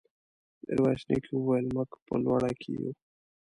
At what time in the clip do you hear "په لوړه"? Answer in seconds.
2.07-2.51